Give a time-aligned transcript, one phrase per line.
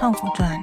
[0.00, 0.62] 泡芙传。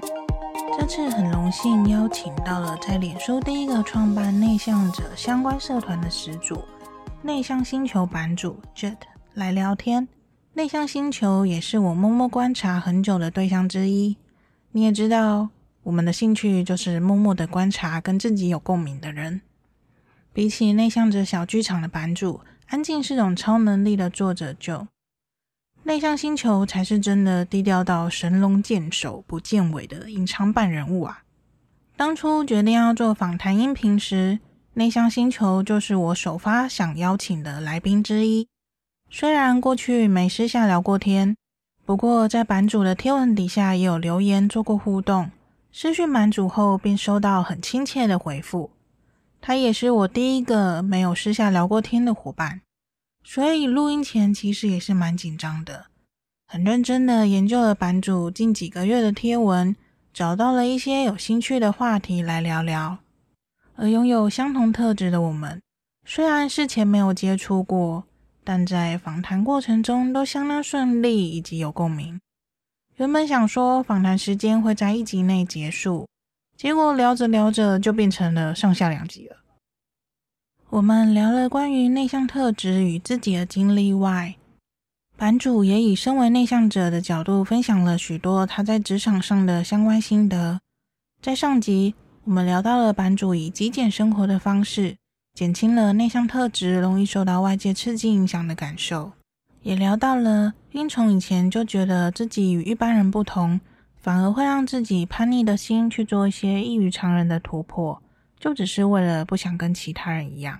[0.79, 6.63] 这次很荣幸邀请到了在脸书第一个创办内向者相关社团的始祖——
[7.21, 8.95] 内向星球版主 Jet
[9.33, 10.07] 来聊天。
[10.53, 14.15] 内向星球也是我默默观察很久的对象之一。
[14.71, 15.49] 你也知道，
[15.83, 19.41] 我们的兴趣就是默默的观察跟自己有共鸣的人。
[20.31, 24.87] 比起内向者小剧场的版主，安静是种超能力的作者就，
[25.87, 31.21] 内向星球才是真的低调到神龙见首不见尾的隐藏版人物啊！
[31.95, 34.39] 当初决定要做访谈音频时，
[34.73, 38.47] 内向星球就是我首发想邀请的来宾之一。
[39.11, 41.37] 虽然过去没私下聊过天，
[41.85, 45.29] 不过在版主的贴文底下也有留言做过互动。
[45.71, 48.71] 私讯版主后，并收到很亲切的回复。
[49.39, 52.61] 他也是我第一个没有私下聊过天的伙伴。
[53.27, 55.87] 所以录音前其实也是蛮紧张的，
[56.47, 59.75] 很认真的研究了版主近几个月的贴文，
[60.13, 62.99] 找到了一些有兴趣的话题来聊聊。
[63.75, 65.59] 而拥有相同特质的我们，
[66.05, 68.03] 虽然事前没有接触过，
[68.43, 72.21] 但在访谈过程中都相当顺利以及有共鸣。
[72.97, 76.07] 原本想说访谈时间会在一集内结束，
[76.55, 79.37] 结果聊着聊着就变成了上下两集了。
[80.75, 84.35] 我们聊了关于内向特质与自己的经历外，
[85.15, 90.59] 版主也以身为内向者的角度分享了许多他在职场上的相关心得。
[91.21, 91.95] 在上集，
[92.25, 94.97] 我们聊到了版主以极简生活的方式，
[95.33, 99.13] 减轻了内向特质容易受到外界刺激影响的感受，
[99.61, 103.61] 也聊到了因从以前就觉得自己与一般人不同，
[103.95, 108.01] 反而会让自己叛逆的心去做一些异于常人的突破。
[108.37, 110.59] 就只是为了不想跟其他人一样。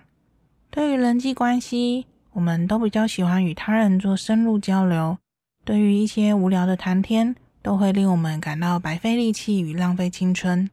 [0.75, 5.17] 对于人际关系，我们都比较喜欢与他人做深入交流。
[5.63, 10.69] 对于一些无聊的谈天，都会令我们感到白费力气与浪费青春。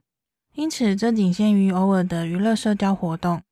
[0.56, 3.43] 因此，这仅限于偶尔的娱乐社交活动。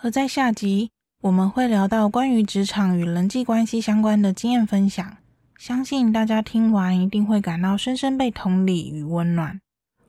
[0.00, 0.92] 而在下集，
[1.22, 5.16] 我们会聊到关于职场与人际关系相关的经验分享。
[5.58, 9.60] 相信大家听完一定会感到深深被同理与温暖。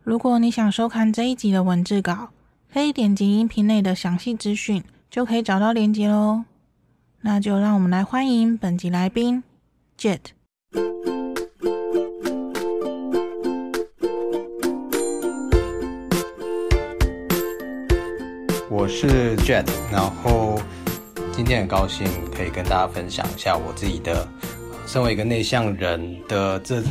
[0.04, 2.30] 如果你想收看这一集的文字稿，
[2.72, 6.44] 可以点击音频内的详细资讯，就可以找到连接喽。
[7.22, 9.44] 那就让我们来欢迎本集来宾
[9.96, 10.20] Jet。
[18.72, 20.60] 我是 Jet，然后
[21.32, 24.28] 今天很高兴可以跟大家分享一下我自己的，
[24.88, 26.82] 身为一个内向人的这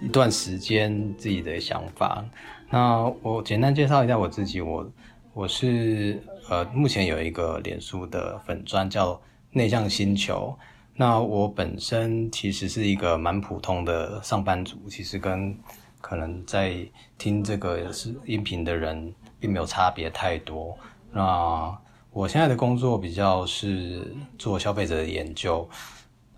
[0.00, 2.24] 一段时间自己的想法。
[2.70, 4.88] 那我简单介绍一下我自己，我。
[5.34, 9.20] 我是呃，目前有一个脸书的粉专叫
[9.52, 10.56] 内向星球。
[10.94, 15.56] 那我本身其实是一个蛮普通的上班族，其实跟
[16.00, 16.76] 可能在
[17.16, 20.76] 听这个是音频的人并没有差别太多。
[21.10, 21.74] 那
[22.10, 25.66] 我现在的工作比较是做消费者的研究，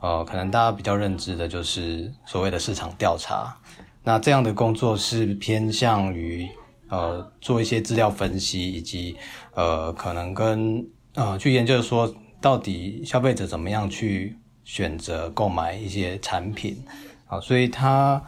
[0.01, 3.57] 呃，可能大家比较认知的就是所谓的市场调查。
[4.05, 6.49] 那这样的工作是偏向于。
[6.95, 9.17] 呃，做一些资料分析，以及
[9.53, 16.81] 呃，可能跟呃去研究说，到底消费者怎么样去选择购买一些产品
[17.27, 18.23] 啊，所以他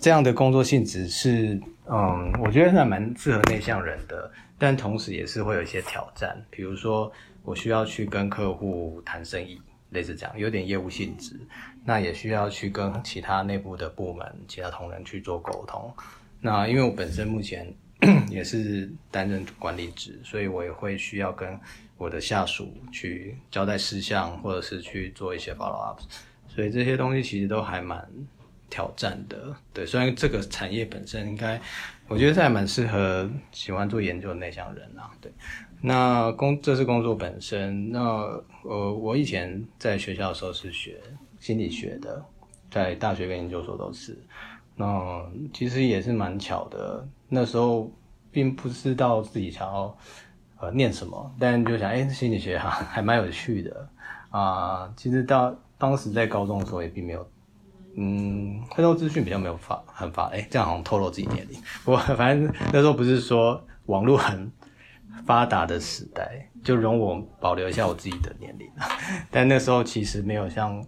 [0.00, 7.12] 这样的工作性质是，嗯，我觉得还蛮适合内向人的，但同时也是会有一些挑战，比如说
[7.44, 11.38] 我需要去跟客户谈生意，类似这样，有点业务性质，
[11.84, 15.94] 那也需要去跟其他内部的部门、其他同仁去做沟通。
[16.40, 17.72] 那因为我本身目前。
[18.30, 21.58] 也是担任管理职，所以我也会需要跟
[21.96, 26.00] 我的下属去交代事项，或者是去做一些 follow up，
[26.46, 28.08] 所以这些东西其实都还蛮
[28.70, 29.54] 挑战的。
[29.72, 31.60] 对，虽然这个产业本身应该，
[32.06, 35.10] 我觉得这还蛮适合喜欢做研究的内向人啊。
[35.20, 35.32] 对，
[35.80, 37.90] 那工这是工作本身。
[37.90, 38.00] 那
[38.62, 41.00] 呃，我以前在学校的时候是学
[41.40, 42.24] 心理学的，
[42.70, 44.16] 在大学跟研究所都是。
[44.80, 47.90] 那其实也是蛮巧的，那时候
[48.30, 49.98] 并不知道自己想要
[50.60, 53.88] 呃念什么，但就想，哎、心理学哈还蛮有趣的
[54.30, 57.28] 啊、其实到当时在高中的时候也并没有，
[57.96, 61.60] 嗯，很多资讯比较没有发很发，哎、这样好像透露自己年龄。
[61.84, 64.48] 不过反正那时候不是说网络很
[65.26, 68.70] 发达的时代，就容我保留一下我自己的年龄。
[69.28, 70.86] 但那时候其实没有像。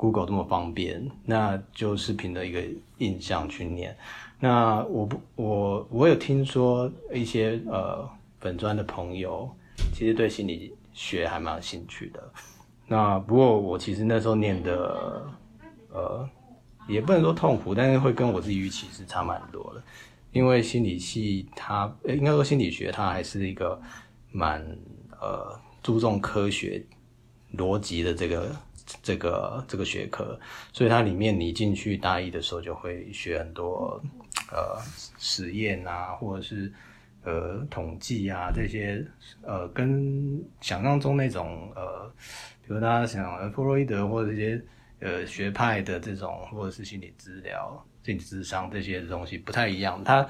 [0.00, 2.64] Google 这么方便，那就是凭着一个
[2.96, 3.94] 印象去念。
[4.38, 8.08] 那我不，我我有听说一些呃
[8.38, 9.46] 粉专的朋友，
[9.92, 12.32] 其实对心理学还蛮有兴趣的。
[12.88, 15.22] 那不过我其实那时候念的
[15.92, 16.26] 呃
[16.88, 19.82] 也不能说痛苦，但是会跟我自己预期是差蛮多的。
[20.32, 23.78] 因为心理系它，应该说心理学它还是一个
[24.32, 24.64] 蛮
[25.20, 26.82] 呃注重科学
[27.58, 28.56] 逻辑的这个
[29.02, 30.38] 这个这个学科，
[30.72, 34.02] 所以它里面你进去大一的时候就会学很多
[34.50, 34.80] 呃
[35.18, 36.72] 实验啊，或者是。
[37.22, 39.06] 呃，统计啊，这些
[39.42, 42.10] 呃，跟想象中那种呃，
[42.66, 44.64] 比如大家想，弗洛伊德或者这些
[45.00, 50.02] 呃学派的这种，或者是心理治疗、心理智商这些东西不太一样。
[50.02, 50.26] 他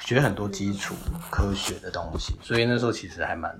[0.00, 0.96] 学很多基础
[1.30, 3.56] 科学的东西，所以那时候其实还蛮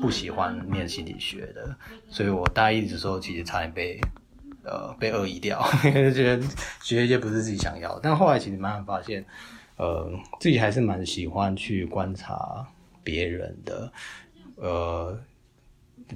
[0.00, 1.76] 不喜欢念心理学的。
[2.08, 4.00] 所以我大一的时候其实差点被
[4.64, 6.46] 呃被恶意掉， 因为觉得
[6.82, 7.98] 学一些不是自己想要。
[8.00, 9.24] 但后来其实慢慢发现。
[9.76, 10.08] 呃，
[10.38, 12.64] 自己还是蛮喜欢去观察
[13.02, 13.92] 别人的，
[14.54, 15.18] 呃，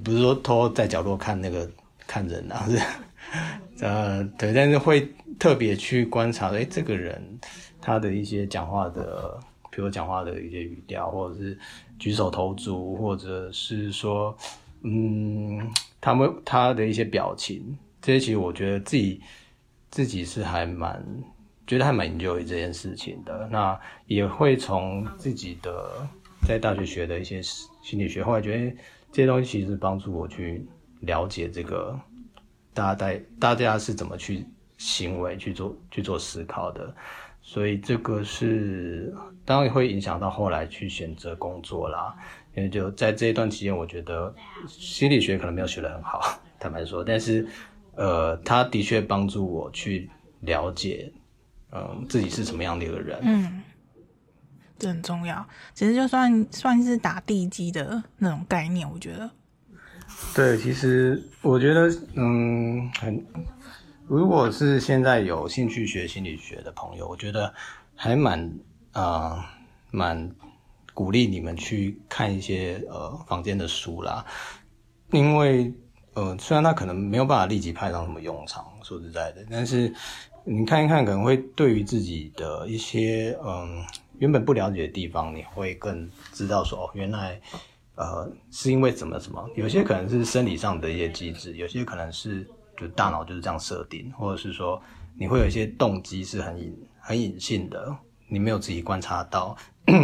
[0.01, 1.69] 不是说偷偷在角落看那个
[2.07, 7.21] 看人啊， 是，呃，对，但是会特别去观察，哎，这个人
[7.81, 9.37] 他的一些讲话的，
[9.79, 11.57] 比如讲话的一些语调，或者是
[11.97, 14.37] 举手投足，或者是说，
[14.81, 15.71] 嗯，
[16.01, 19.21] 他们他的一些表情，这些其实我觉得自己
[19.89, 21.03] 自己是还蛮。
[21.65, 25.87] 觉得还蛮 enjoy 这件事情的，那也会从自己的
[26.47, 28.75] 在大学学的一些心理学，后来觉得
[29.11, 30.65] 这些东西其实帮助我去
[31.01, 31.95] 了解这个
[32.73, 34.43] 大家在大家是怎么去
[34.79, 36.91] 行为去做去做思考的，
[37.51, 39.11] 所以这个是
[39.43, 42.15] 当然会影响到后来去选择工作啦。
[42.55, 44.31] 因为就在这一段期间，我觉得
[44.67, 46.21] 心理学可能没有学得很好，
[46.59, 47.47] 坦白说，但是
[47.95, 50.07] 呃，他的确帮助我去
[50.41, 51.11] 了解。
[51.71, 53.17] 嗯，自己是什么样的一个人？
[53.23, 53.63] 嗯，
[54.77, 55.43] 这很重要。
[55.73, 59.27] 其实就算算是打地基的那种概念，我觉得。
[60.35, 63.25] 对，其实我觉得，嗯，很，
[64.09, 67.53] 如果是现在有兴趣学心理学的朋友，我觉得
[67.95, 68.51] 还蛮
[68.91, 69.53] 啊，
[69.91, 70.35] 蛮、
[70.95, 74.25] 鼓励你们去看一些呃坊间的书啦。
[75.11, 75.71] 因为
[76.15, 79.93] 呃，虽然他可能没有办法立即派上什么用场，说实在的，但是。
[80.45, 83.85] 你看一看，可能会对于自己的一些嗯
[84.17, 87.39] 原本不了解的地方，你会更知道说哦，原来
[87.93, 94.81] 呃是因为怎么怎么，有些可能是生理上的一些机制，有些可能是就大脑就是这样设定，或者是说
[95.15, 97.95] 你会有一些动机是很隐很隐性的，
[98.27, 99.57] 你没有自己观察到，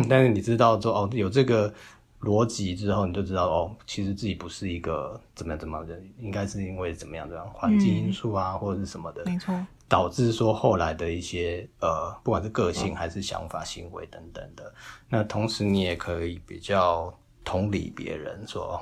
[0.09, 1.73] 但是你知道说哦有这个
[2.21, 9.53] 逻辑之后，你就知道哦，其实自己不是一个怎么样怎么的，应该是因为怎么样这样环境因素啊，嗯、或者是什么的，没错。
[9.87, 14.73] 导致说后来的一些呃，不管是个性还是想法、行为等等的，
[15.07, 18.81] 那同时你也可以比较同理别人，说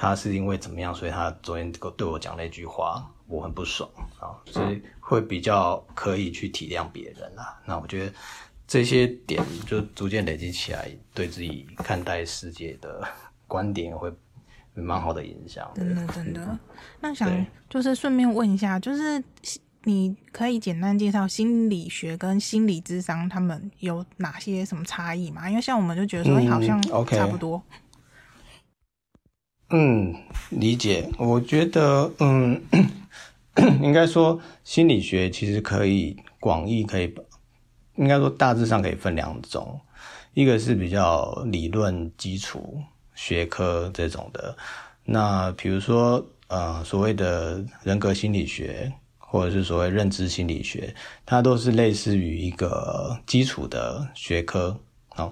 [0.00, 3.90] 他是因为怎么样，所以他昨天对我讲那句话，我很不爽
[4.20, 7.60] 啊，所以会比较可以去体谅别人啦。
[7.66, 8.12] 那我觉得
[8.66, 13.02] 这些点就逐渐累积起来，对自己看待世界的
[13.48, 14.08] 观点会
[14.72, 15.68] 蛮好的影响。
[15.74, 16.58] 真的真的，
[17.00, 19.20] 那想就是顺便问一下，就是。
[19.84, 25.48] 你可以简单介绍心理学跟心理智商他们有哪些什么差异吗？
[25.48, 27.62] 因为像我们就觉得说好像差不多。
[27.70, 27.78] 嗯，
[29.70, 30.14] 嗯
[30.50, 31.08] 理解。
[31.18, 32.60] 我觉得，嗯，
[33.82, 37.14] 应该说心理学其实可以广义可以，
[37.96, 39.80] 应该说大致上可以分两种，
[40.34, 42.80] 一个是比较理论基础
[43.14, 44.56] 学科这种的，
[45.04, 48.92] 那比如说呃所谓的人格心理学。
[49.30, 50.94] 或者是所谓认知心理学，
[51.26, 54.74] 它都是类似于一个基础的学科，
[55.16, 55.30] 哦，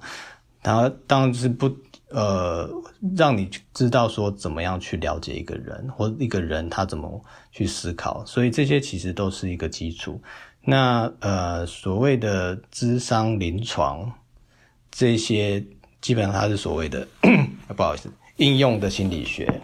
[0.62, 1.66] 它当然是不
[2.10, 2.68] 呃
[3.16, 10.20] 让你知道说怎么样去了解一个人，或一个人他怎么去思考，所以这些其实都是一个基础。
[10.64, 14.12] 那呃所谓的智商临床
[14.90, 15.64] 这些，
[16.00, 17.06] 基本上它是所谓的
[17.76, 19.60] 不好意思应用的心理学。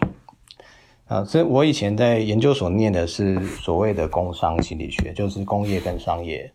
[1.05, 6.51] 啊，所以我以前在研究所念的是所谓的工商心理学，就是工业跟商业，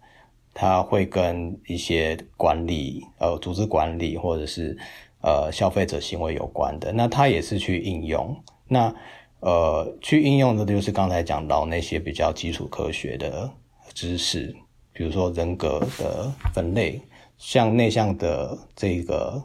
[0.55, 4.77] 它会跟一些管理，呃，组织管理或者是
[5.23, 6.93] 呃消费者行为有关的。
[6.93, 8.37] 那它也是去应用，
[8.69, 8.95] 那
[9.41, 13.51] 呃去应用的，就是刚才讲到那些比较基础科学的
[13.95, 14.55] 知识，
[14.93, 17.01] 比如说人格的分类，
[17.37, 19.43] 像内向的这个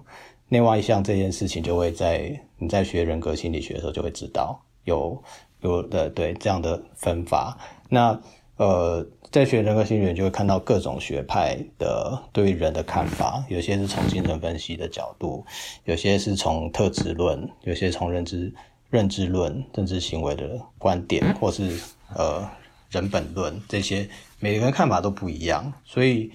[0.49, 4.59] 内外向这件事情，就会在你在学人格心理学的时候就会知道。
[4.85, 5.23] 有
[5.61, 8.19] 有的对这样的分法，那
[8.57, 15.43] 呃，在学人格心理学就会看到各种学派的对于人的看法，有些是从精神分析的角度，
[15.85, 18.53] 有些是从特质论，有些从认知
[18.91, 21.81] 认知论、认知行为的观点，或是
[22.15, 22.47] 呃
[22.91, 24.07] 人本论这些，
[24.39, 26.31] 每个人看法都不一样，所以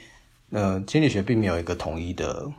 [0.50, 2.50] 呃，心理学并没有一个统一的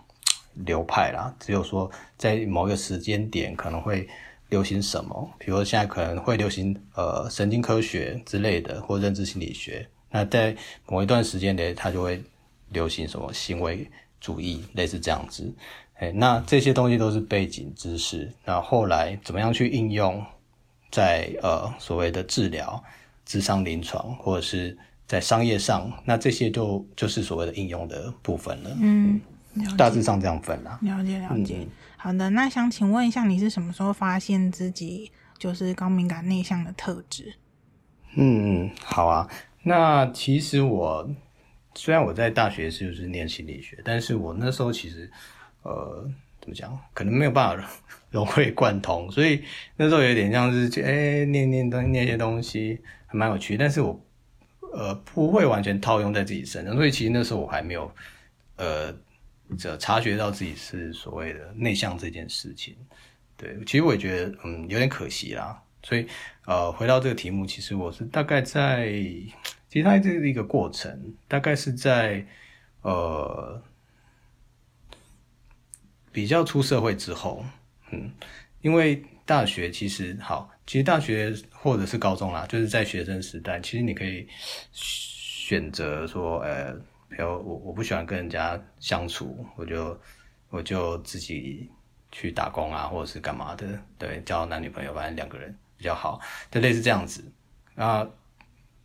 [0.53, 4.07] 流派啦，只有说在某一个时间点可能会
[4.47, 10.55] 流行什么，比如现在可能会流行呃神经科学之类的，或认知心理学，那在
[10.87, 12.23] 某一段时间内，它就会
[12.69, 13.89] 流行什么行为
[14.19, 15.53] 主义，类似这样子。
[15.95, 18.31] 哎，那这些东西都是背景知识。
[18.45, 20.25] 那后来怎么样去应用
[20.89, 22.81] 在呃所谓的治疗、
[23.25, 25.91] 智商、临床，或者是在商业上？
[26.05, 28.77] 那这些就就是所谓的应用的部分了。
[28.79, 29.19] 嗯，
[29.77, 30.79] 大致上这样分啦。
[30.81, 31.57] 了解了解。
[31.59, 37.33] 嗯、好的，那想请问一下，你是什么时候发现自己就是高敏感内向的特质？
[38.15, 39.29] 嗯嗯，好啊。
[39.69, 41.09] 那其实我
[41.75, 45.09] 虽然我在大学是就是念心理学，但是我那时候其实。
[45.61, 46.09] 呃，
[46.39, 46.79] 怎么讲？
[46.93, 47.69] 可能没有办法
[48.11, 49.43] 融会贯通，所以
[49.75, 54.01] 那时候有点像是，哎、念念东念一些东西还蛮有趣，但是我
[54.71, 57.91] 呃不会完全套用在自己身上，所以其实那时候我还没有
[58.55, 58.95] 呃
[59.57, 62.73] 这察觉到自己是所谓的内向这件事情。
[63.35, 65.61] 对，其实我也觉得嗯有点可惜啦。
[65.83, 66.07] 所以
[66.45, 68.93] 呃回到这个题目，其实我是大概在，
[69.69, 72.25] 其实它这是一个过程，大概是在
[72.81, 73.63] 呃。
[76.11, 77.45] 比较出社会之后，
[77.91, 78.11] 嗯，
[78.61, 84.27] 因为大学其实好，其实大学或者是高中啦，就是在学生时代，其实你可以
[84.71, 86.73] 选择说，呃，
[87.07, 89.97] 比如我我不喜欢跟人家相处，我就
[90.49, 91.69] 我就自己
[92.11, 97.23] 去打工啊，或者是干嘛的，对，交男女朋友，反正两个人比较好，就类似这样子。
[97.75, 98.05] 啊，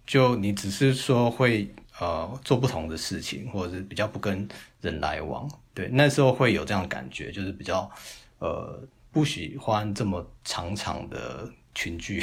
[0.07, 1.69] 就你只是说会
[1.99, 4.47] 呃做不同的事情，或者是比较不跟
[4.81, 5.49] 人来往。
[5.73, 7.91] 对，那时候会有这样的感觉，就是比较，
[8.39, 8.81] 呃，
[9.11, 12.23] 不喜欢这么长长的群聚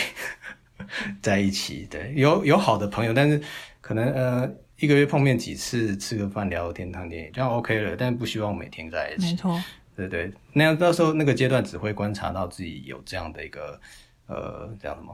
[1.22, 1.88] 在一起。
[1.90, 3.42] 对，有有好的朋友，但是
[3.82, 7.96] 可能呃一个月碰面几次，吃个饭聊聊天看电影，这样 OK 了。
[7.96, 9.28] 但是不希望每天在一起。
[9.28, 9.62] 没错。
[9.94, 13.80] 对对，那样到时候那个阶段只会观察到自己有这样的一个
[14.28, 15.14] 呃叫什么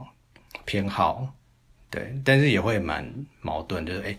[0.64, 1.34] 偏好，
[1.90, 3.08] 对，但是也会蛮
[3.40, 4.16] 矛盾，就是哎，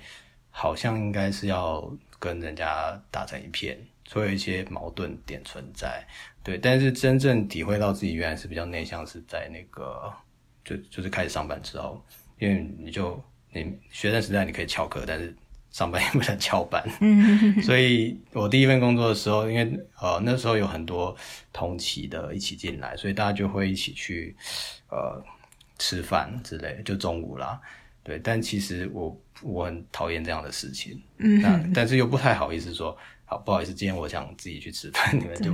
[0.50, 3.78] 好像应该是要跟人家打成一片。
[4.12, 6.04] 会有一些矛盾点存在，
[6.44, 10.12] 对，但是真正体会到自己原来是比较内向，是在那个
[10.66, 12.04] 就就是开始上班之后，
[12.40, 13.24] 因为你就
[13.54, 15.32] 你学生时代你可以翘课，但是
[15.70, 16.84] 上班也不能翘班，
[17.62, 21.16] 所以我第一份工作的时候，因为呃那时候有很多
[21.54, 24.36] 同期的一起进来，所以大家就会一起去
[24.90, 25.24] 呃
[25.80, 27.60] 吃饭之类，就中午啦，
[28.04, 32.96] 对，但其实我我很讨厌这样的事情，嗯，那但是又不太好意思说。
[33.32, 35.54] 好，不好意思，今天我想自己去吃饭，你们就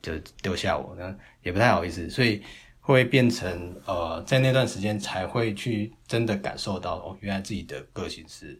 [0.00, 2.42] 就丢下我，那也不太好意思，所以
[2.80, 8.58] 会变成呃，在那段时间才会去真的感受到哦，原来自己的个性是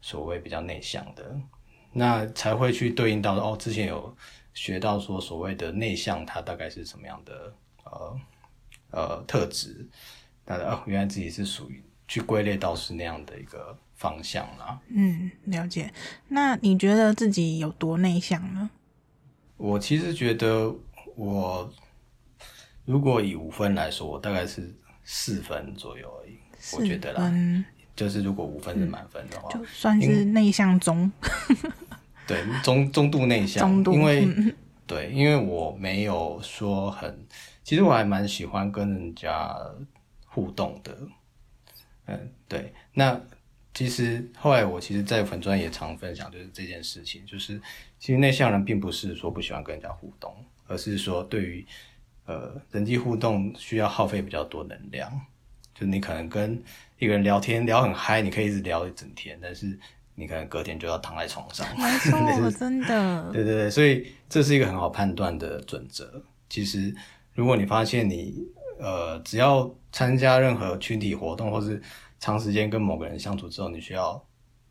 [0.00, 1.38] 所谓比较内向的，
[1.92, 4.12] 那才会去对应到哦，之前有
[4.52, 8.20] 学到说所谓的内向，它大概是什么样的呃
[8.90, 9.86] 呃特质，
[10.46, 13.76] 那哦，原来自己是属于去归类到是那样的一个。
[13.96, 15.90] 方向啦，嗯，了解。
[16.28, 18.68] 那你觉得自己有多内向呢？
[19.56, 20.74] 我其实觉得，
[21.14, 21.72] 我
[22.84, 24.74] 如果以五分来说，我大概是
[25.04, 26.36] 四分左右而已。
[26.76, 27.32] 我觉得啦，
[27.94, 31.10] 就是如果五分是满分的话，就算是内向中。
[32.26, 33.92] 对，中中度内向，中度。
[33.92, 34.28] 因为
[34.88, 37.24] 对，因为我没有说很，
[37.62, 39.56] 其实我还蛮喜欢跟人家
[40.34, 40.98] 互动的。
[42.06, 43.20] 嗯，对，那。
[43.76, 47.60] 其实后来我其实，在粉专也常分享，就是这件事情，就是
[47.98, 50.32] 其实内向人并不是说不喜欢跟人家互动，
[50.68, 51.66] 而是说对于
[52.24, 55.10] 呃人际互动需要耗费比较多能量。
[55.74, 56.62] 就你可能跟
[57.00, 59.76] 一个人聊天聊很嗨，你可以一直聊一整天，但是
[60.14, 61.66] 你可能隔天就要躺在床上。
[61.76, 63.32] 没错， 真的。
[63.32, 66.22] 对对对，所以这是一个很好判断的准则。
[66.48, 66.94] 其实
[67.32, 68.46] 如果你发现你
[68.84, 71.80] 呃只要参加任何群体活动，或是
[72.20, 74.22] 长时间跟某个人相处之后，你需要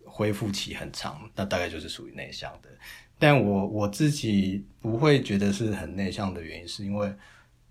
[0.05, 2.69] 恢复期很长，那大概就是属于内向的。
[3.17, 7.11] 但我我自己不会觉得是很内向的原因，是因为，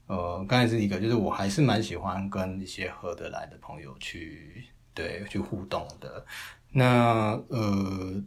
[0.06, 6.24] 呃，刚才是一个，就是我还是蛮喜欢跟一些合得来的朋友去对去互动的。
[6.72, 8.22] 那呃，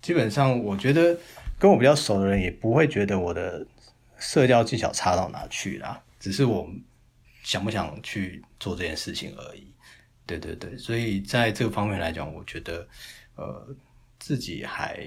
[0.00, 1.16] 基本上我觉得
[1.58, 3.66] 跟我比较熟的人也不会觉得我的
[4.18, 6.66] 社交技巧差到哪去啦，只是我
[7.46, 9.72] 想不想去做这件事情而已。
[10.26, 12.84] 对对对，所以在这个方面来讲，我觉得，
[13.36, 13.68] 呃，
[14.18, 14.98] 自己还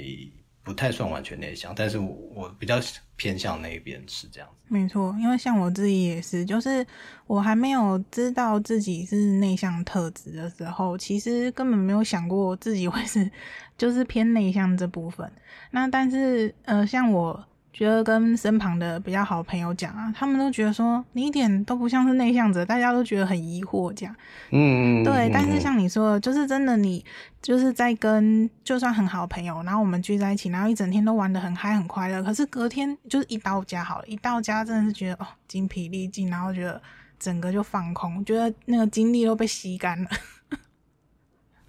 [0.63, 2.79] 不太算完全内向，但是我我比较
[3.17, 4.65] 偏向那一边是这样子。
[4.69, 6.87] 没错，因为像我自己也是，就是
[7.27, 13.29] 我还没有知道自己是内向特质的时候，其实根本没有想过自己会是
[13.77, 15.29] 就是偏内向这部分。
[15.71, 17.45] 那但是呃，像我。
[17.71, 24.15] 觉得跟身旁的比较好的朋友讲啊，他们都觉得说你一点都不像是内向者，大家都觉得很疑惑这样。
[24.51, 25.29] 嗯，对。
[25.29, 27.03] 嗯、但是像你说的，就是真的，你
[27.41, 32.21] 就是在跟就算很好的朋友，然后我们聚在一起，然后一整天都玩的很嗨很快乐。
[32.23, 36.81] 可是隔天就是一到家好了，一到家真的是觉得哦精疲力尽，然后觉得
[37.19, 40.09] 整个就放空，觉得那个精力都被吸干了。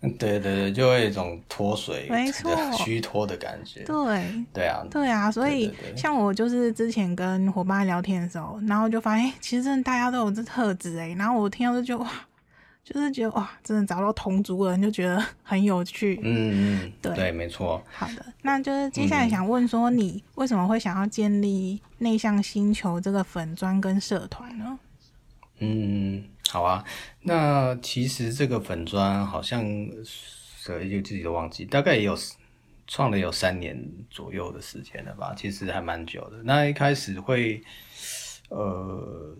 [0.01, 3.83] 对对对，就会有一种脱水、没错， 虚脱的感觉。
[3.85, 12.11] 对，对啊，对啊，所以像我就是之前跟伙伴聊天的时候，然后就发现，其实真的大家都有这特质诶，然后我听到就觉得哇，
[12.83, 16.19] 就是觉得哇，真的找到同族人就觉得 很有趣。
[16.23, 17.83] 嗯嗯，对对，没错。
[17.93, 24.79] 好的，那就是接下来想问说，你为什么会想要建立内向星球这个粉专跟社团呢？
[25.59, 26.25] 嗯。
[26.51, 26.85] 好啊，
[27.23, 29.65] 那其实这个粉砖好像，
[30.05, 32.19] 所以就自己都忘记，大概也有
[32.89, 33.81] 创了有三年
[34.11, 36.43] 左右的时间了吧，其实还蛮久的。
[36.43, 37.63] 那一开始会
[38.49, 39.37] 呃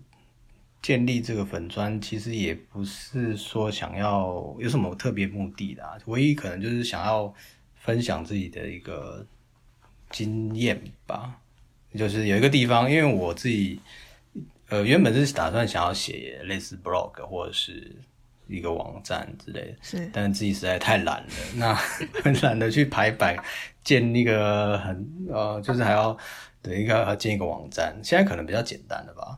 [0.81, 7.33] 建立这个粉砖，其实也不是说想要有什么特别目的的，唯一可能就是想要
[7.75, 9.25] 分享自己的一个
[10.09, 11.41] 经验吧，
[11.93, 13.81] 就是有一个地方，因为我自己。
[14.71, 17.93] 呃，原本是打算想要写类似 blog 或者是
[18.47, 21.75] 一个网站之类的，是，但是自己实在太懒了，那
[22.23, 23.35] 很懒得去排版，
[23.83, 26.17] 建一个很呃，就是还要
[26.61, 29.37] 对一个要建一个网站，现在可能比较简单了吧，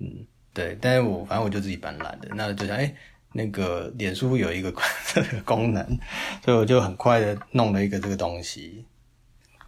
[0.00, 2.94] 嗯，对，但是我反正我就自己蛮懒的，那就想哎、欸，
[3.32, 4.70] 那个脸书有一个
[5.14, 5.98] 这个功能，
[6.44, 8.84] 所以我就很快的弄了一个这个东西，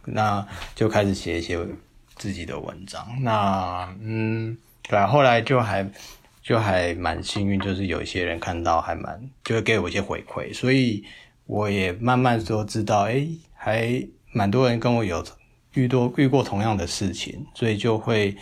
[0.05, 1.57] 那就开始写一些
[2.17, 4.55] 自己的文章，那嗯。
[4.89, 5.89] 对啊，后来就还
[6.41, 11.03] 就还蛮幸运，就是有一些人看到还蛮就会给我一些回馈，所以
[11.45, 15.25] 我也慢慢说知道，哎，还蛮多人跟我有
[15.73, 18.35] 遇多遇过同样的事情，所以就会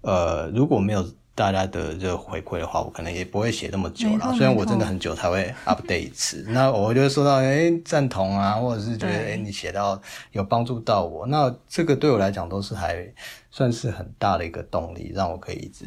[0.00, 4.32] 呃，如果没有大家的这个回馈的话，我可能也不会写那么久了。
[4.34, 10.00] 虽然我真的很久才会 update 一次，那我就会收到哎赞同啊，或者是觉得哎你写到
[10.32, 13.06] 有帮助到我，那这个对我来讲都是还。
[13.54, 15.84] 算是很大的一个动力，让我可以一直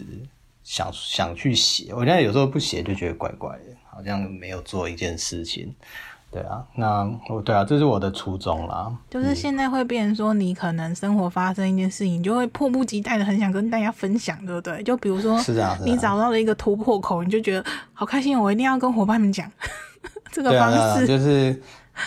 [0.63, 1.91] 想想去写。
[1.95, 5.75] 我现在有时候不写就觉得怪怪的，好像没有做一件事情。
[6.35, 8.91] 对啊，那我对啊，这是我的初衷啦。
[9.09, 14.83] 就是现在会变成说，你可能生活发生一件事情，你就会迫不及待的很想跟大家分享，对不对？
[14.83, 19.49] 就比如说，是啊，你找到了一个突破口，你就觉得好开心，我一定要跟伙伴们讲
[20.29, 21.57] 这个方式，就是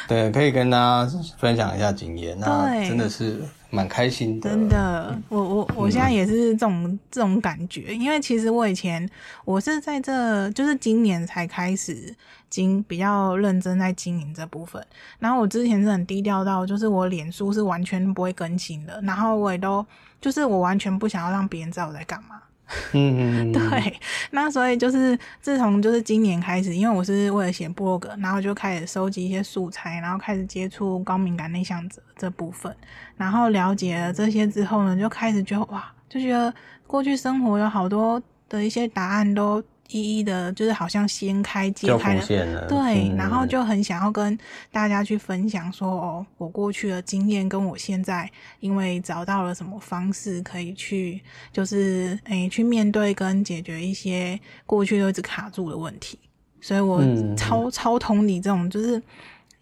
[0.07, 2.39] 对，可以跟大家分享一下经验。
[2.39, 3.43] 那真的是。
[3.71, 9.07] 蛮开心的，真的，我我我现在也是这种、嗯、这种感觉，因为其实我以前
[9.45, 12.15] 我是在这就是今年才开始
[12.51, 14.85] 经比较认真在经营这部分，
[15.19, 19.85] 然后我之前是很低调到，就是我脸书是完全不会更新的，然后我也都
[20.21, 22.41] 就是我完全不想要让别人知道我在干嘛。
[22.93, 32.75] 嗯，对，那所以就是自从就是今年开始，因为我是为了写部落格，然后就开始收集一些素材，然后开始接触高敏感内向者这部分，
[33.17, 36.53] 然后了解了这些之后呢，就开始觉得哇，就觉得
[36.87, 39.63] 过去生活有好多的一些答案都。
[39.89, 44.39] 一一的，就是好像掀开揭开了，了对、嗯，然后就很想要跟
[44.71, 51.21] 大家去分享说，哦，我过去的经验跟我现在，因为找到了什么方式可以去，
[51.53, 56.19] 就是诶、欸、去面对跟解决一些过去都一直卡住的问题，
[56.61, 57.01] 所以我
[57.35, 59.03] 超、嗯、超同你这种，就是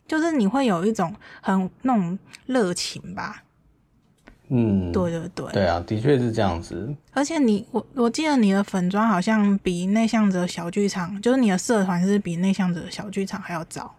[0.09, 3.45] 就是你会有一种很那种热情吧。
[4.49, 6.95] 嗯，对对对，对啊，的确是这样子。
[7.13, 13.93] 而且你，我我记得你的粉专好像比内向者小剧场，就是你的社团是比内向者小剧场还要早。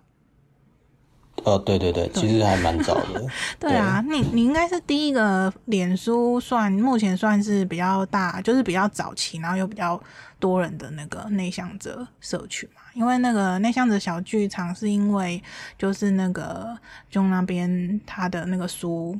[1.43, 3.25] 哦，对对对，对其实还蛮早的。
[3.59, 10.01] 对啊，对你你应该是第一个脸书算目前算是比较大，就是比较早期，然后又比较
[10.39, 12.81] 多人的那个内向者社群嘛。
[12.93, 15.43] 因为那个内向者小剧场是因为
[15.77, 16.75] 就是那个
[17.09, 19.19] 就那边他的那个书。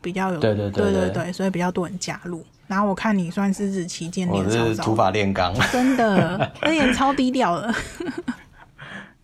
[0.00, 2.44] 比较有对对对对对，所以比较多人加入。
[2.66, 7.74] 然后我看你算是日期建立的，我是土法炼钢，真的， 那也超低调的。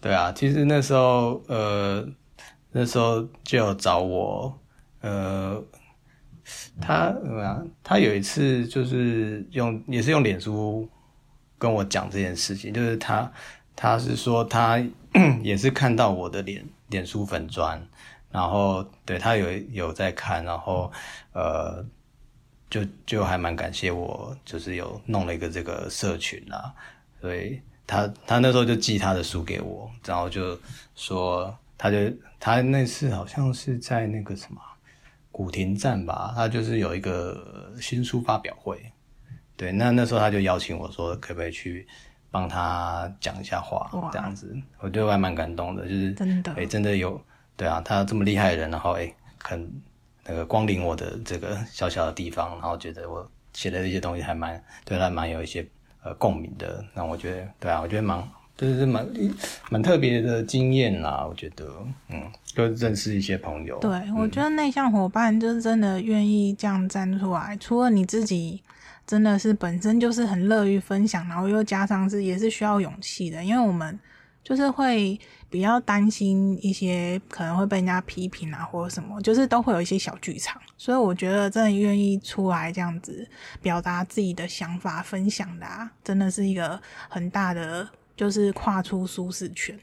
[0.00, 2.04] 对啊，其实那时候呃，
[2.72, 4.52] 那时候就有找我，
[5.00, 5.62] 呃，
[6.80, 7.66] 他怎么样？
[7.84, 10.88] 他有一次就是用也是用脸书
[11.56, 13.30] 跟我讲这件事情，就是他
[13.76, 14.82] 他是说他
[15.42, 17.80] 也是看到我的脸脸书粉专。
[18.36, 20.92] 然后对他有有在看，然后
[21.32, 21.82] 呃，
[22.68, 26.70] 就就还蛮感谢我，就是有弄了一个这个社群啊，
[27.18, 30.54] 所以他他那时候就寄他的书给我，然后就
[30.94, 31.96] 说他就
[32.38, 34.60] 他那次好像是在那个什么
[35.32, 38.92] 古亭站吧，他就是有一个新书发表会，
[39.56, 41.88] 对，那那时候他就邀请我说可不可以去
[42.30, 47.18] 帮他讲一下话，这样子，我觉得还蛮感动的，就是真的，哎，真的有。
[47.56, 49.70] 对啊，他这么厉害的人，然后哎，很
[50.24, 55.66] 那个光临我的这个小小的地方，然后觉得我写的这些东西还蛮对他蛮有一些
[56.02, 58.22] 呃共鸣的，那我觉得对啊，我觉得蛮
[58.56, 59.06] 就是蛮
[59.70, 61.66] 蛮特别的经验啦，我觉得
[62.08, 63.78] 嗯，就认识一些朋友。
[63.80, 68.62] 对，我觉得内向伙伴就是真的愿意这样站出来，除了你自己
[69.06, 73.98] 真的是本身就是很乐于分享，然后又加上是也是需要勇气的，因为我们
[74.46, 75.18] 就是会。
[75.48, 80.60] 比较担心一些可能会被人家批评啊，或者什么，就是都会有一些小剧场。
[80.76, 83.26] 所以我觉得真的愿意出来这样子
[83.62, 86.78] 表达自己的想法、分享的啊，真的是一个
[87.08, 89.78] 很大的，就是跨出舒适圈。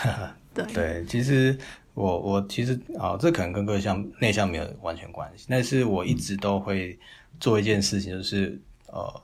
[0.54, 1.56] 对对，其实
[1.92, 6.98] 我我其实啊，这可能跟个向内向没有完全关系，但是我一直都会
[7.38, 9.22] 做一件事情，就是呃，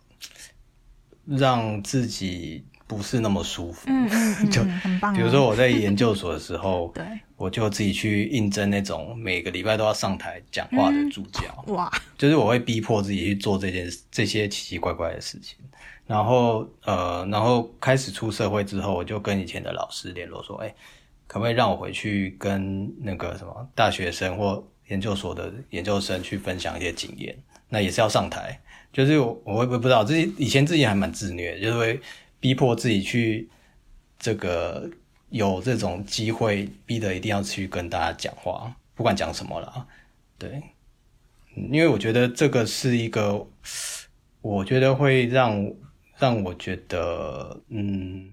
[1.25, 2.63] 让自己。
[2.89, 5.15] 不是那么舒服，嗯嗯嗯， 就很棒。
[5.15, 7.05] 比如说我在研究所的时候， 对，
[7.37, 15.57] 我就自己去应征那种每个礼拜都要上台讲话的助教，嗯，哇，就是我会逼迫自己去做这件这些奇奇怪怪的事情。
[16.07, 20.75] 然后呃，然后开始出社会之后，我就跟以前的老师联络说，哎，
[21.27, 27.37] 可不可以让我回去跟那个什么大学生或研究所的研究生去分享一些经验？
[27.69, 28.59] 那也是要上台，
[28.91, 32.01] 就是我我也不知道自己以前自己还蛮自虐，就是会。
[32.41, 33.49] 逼迫自己去
[34.19, 34.89] 这个
[35.31, 39.87] 有这种机会，逼得一定要去跟大家讲话，不管讲什么了，
[40.39, 40.63] 对，
[41.55, 43.47] 因为我觉得这个是一个，
[44.41, 45.73] 我觉得会让
[46.17, 48.33] 让我觉得，嗯，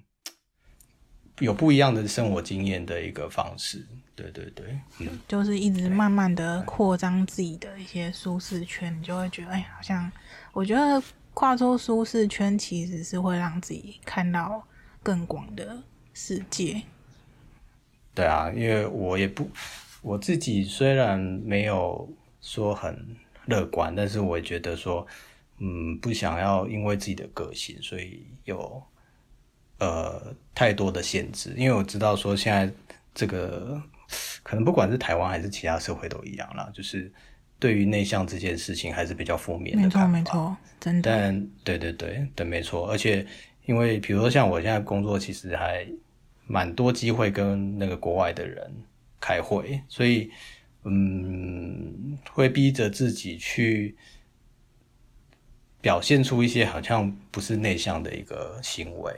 [1.39, 10.11] 有不一样的生活经验的一个方式，对对对，嗯，就是一直慢慢的扩张自己的一些舒适圈，你就会觉得，哎，好像
[10.53, 11.01] 我觉得。
[11.35, 14.65] 跨出舒适圈，其实是会让自己看到
[15.03, 16.81] 更广的世界。
[18.13, 19.47] 对啊，因为我也不，
[20.01, 23.17] 我自己虽然没有说很
[23.47, 25.05] 乐观，但是我也觉得说，
[25.57, 28.81] 嗯，不想要因为自己的个性，所以有
[29.79, 31.53] 呃太多的限制。
[31.57, 32.73] 因为我知道说，现在
[33.13, 33.83] 这个
[34.41, 37.11] 可能不管是台湾还是其他社会都一样啦，就是。
[37.57, 40.07] 对于内向这件事情，还是比较负面的看法。
[40.07, 41.09] 没错，没错，真的。
[41.09, 42.87] 但对对对对，没错。
[42.89, 43.25] 而且，
[43.65, 45.87] 因为比如说像我现在工作，其实还
[46.45, 48.69] 蛮多机会跟那个国外的人
[49.19, 50.29] 开会，所以
[50.83, 53.95] 嗯，会逼着自己去
[55.81, 59.13] 表现出一些好像不是内向的一个行为。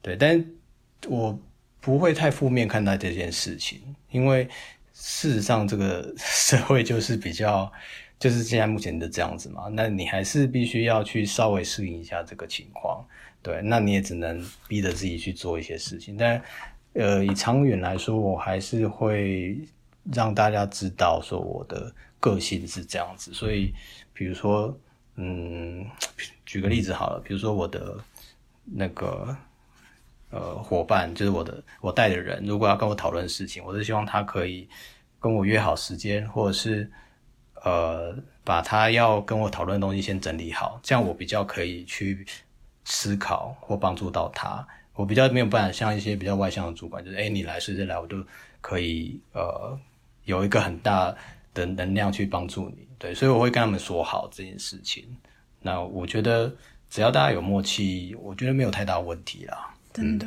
[0.00, 0.42] 对，但
[1.08, 1.38] 我
[1.80, 4.48] 不会太负面看待这件事情，因为。
[5.02, 7.72] 事实上，这个 社会就是比较，
[8.18, 9.68] 就是现在目前的这样子嘛。
[9.72, 13.02] 那你还是必须要去稍微适应一下这个情况，
[13.42, 13.62] 对。
[13.64, 16.18] 那你也只能逼着自己去做一些事情。
[16.18, 16.42] 但，
[16.92, 19.58] 呃，以长远来说，我还是会
[20.12, 23.32] 让大家知道说我的个性是这样子。
[23.32, 23.72] 所以，
[24.12, 24.78] 比如说，
[25.16, 25.86] 嗯，
[26.44, 27.96] 举个例子好了，比如说我的
[28.64, 29.34] 那个。
[30.30, 34.68] 呃，伙伴就是我的我带的人，如果要跟我讨论事情，我是希望他可以
[35.18, 36.90] 跟我约好时间，或者是
[37.64, 42.24] 呃，把他要跟我讨论的东西先整理好，这样我比较可以去
[42.84, 44.66] 思考或帮助到他。
[44.94, 48.24] 我比较没有办法像一些比较外向的主管，就是哎，你来随时来，我就
[48.60, 49.78] 可以呃
[50.24, 51.14] 有一个很大
[51.54, 52.86] 的能量去帮助你。
[52.98, 55.04] 对，所以我会跟他们说好这件事情。
[55.60, 56.54] 那我觉得
[56.88, 59.74] 只要大家有默契，我觉得没有太大问题啦。
[59.92, 60.26] 真的，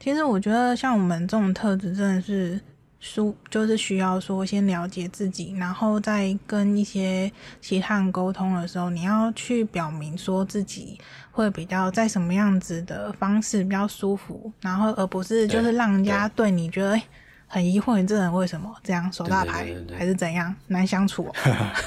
[0.00, 2.60] 其实我觉得像我们这种特质，真的是
[2.98, 10.98] 书就是需要说先了解自己，然后再跟一些其他人沟通的时候，你要去表明说自己
[11.30, 17.02] 会比较在什么样子的方式比较舒服，然后而不是就是让人家对你觉得哎
[17.46, 18.74] 很疑惑，你这人为什么？
[18.82, 21.32] 这样手大牌还是怎样难相处？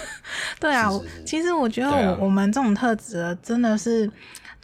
[0.61, 1.23] 对啊，是是是。
[1.25, 4.09] 其实我觉得我、啊、我们这种特质真的是。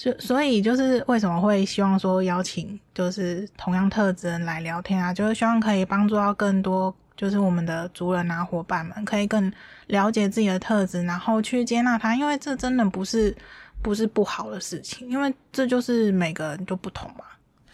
[0.03, 9.49] 就所以就是为什么会希望说邀请就是同样特质人来聊天啊，就是希望可以帮助到更多就是我们的族人啊伙伴们，可以更
[9.87, 13.33] 了解自己的特质，然后去接纳他，因为这真的不是
[13.81, 17.23] 不是不好的事情，因为这就是每个人都不同嘛，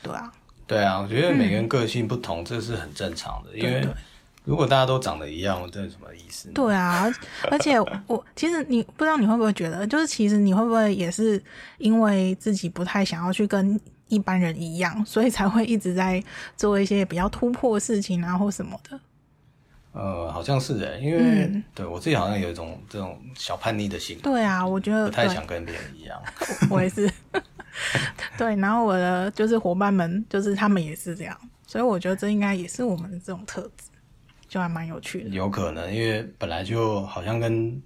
[0.04, 0.32] 对啊，
[0.68, 3.88] 对啊，我觉得每个人个性不同，嗯、这是很正常的，因为
[4.50, 6.54] 如果大家都长得一样，这有什么意思呢？
[6.56, 7.06] 对啊，
[7.52, 11.42] 而且我其实你不知道你会不会觉得，就是其实你会不会也是
[11.78, 16.24] 因为自己不太想要去跟一般人一样，所以才会一直在
[16.58, 19.00] 做一些比较突破的事情啊，或什么的。
[19.92, 24.24] 呃，好像是诶，因为、嗯、对我自己好像有一种这种小叛逆的性格。
[24.32, 26.20] 对啊，我觉得不太想跟别人一样。
[26.70, 27.08] 我， 我也是。
[28.38, 33.89] 对，然后我的就是伙伴们，就是他们也是这样，所以我觉得这应该也是我们的这种特质，
[34.50, 35.30] 就还蛮有趣的。
[35.30, 37.82] 有可能，因为本来就好像跟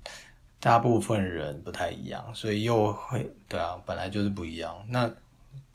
[0.60, 4.74] 大部分人不太一样，所以又会对啊，本来就是不一样。
[4.88, 5.12] 那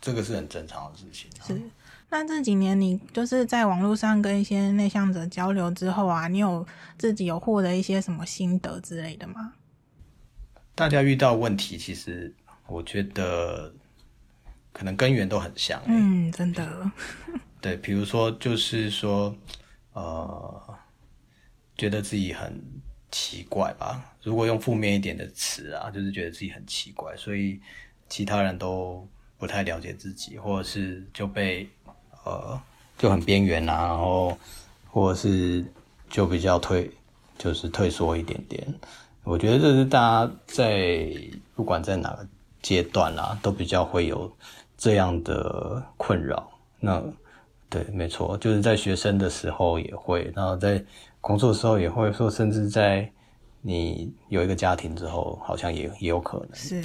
[0.01, 1.46] 这个是很正常的事情啊。
[1.46, 1.61] 是。
[2.11, 9.53] 那这几年你就是在网络上跟一些内向者交流之后啊，你有自己有获得一些什么心得之类的吗？
[10.74, 12.33] 大家遇到问题，其实
[12.66, 13.70] 我觉得
[14.72, 15.87] 可能根源都很像欸。
[15.88, 16.90] 嗯，真的。
[17.61, 19.37] 对，比如说就是说，
[19.92, 20.77] 呃，
[21.78, 22.62] 觉得自己很
[23.10, 24.04] 奇怪吧。
[24.22, 27.58] 如果用负面一点的词啊，就是觉得自己很奇怪，所以
[28.10, 31.66] 其他人都不太了解自己，或者是就被。
[32.24, 32.60] 呃，
[32.98, 34.36] 就很边缘啊，然后
[34.90, 35.64] 或者是
[36.10, 36.90] 就比较退，
[37.38, 38.62] 就是退缩一点点。
[39.24, 41.10] 我觉得这是大家在
[41.54, 42.28] 不管在哪个
[42.60, 44.30] 阶段啊，都比较会有
[44.76, 46.50] 这样的困扰。
[46.80, 47.02] 那
[47.70, 50.84] 对，没错，就是在学生的时候也会，然后在
[51.20, 53.11] 工作的时候也会说，甚至在
[53.62, 56.48] 你有一个家庭之后，好像也也有可能。
[56.54, 56.83] 是，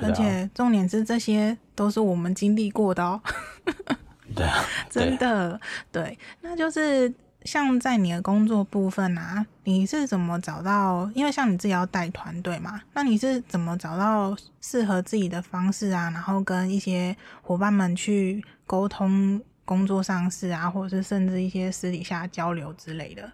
[0.00, 3.20] 而且重点是这些都是我们经历过的哦。
[4.34, 5.60] 对啊， 真的
[5.92, 11.08] 对，那就是像在你的工作部分啊，你是怎么找到？
[11.14, 16.10] 因为像你自己要带团队嘛，那你是怎么找到适合自己的方式啊？
[16.10, 23.32] 然后跟一些伙伴们去沟通工作上事啊，或者是甚至一些私底下交流之类的。